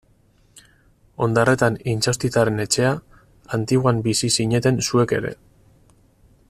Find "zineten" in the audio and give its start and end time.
4.41-4.85